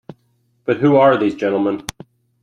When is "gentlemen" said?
1.35-1.85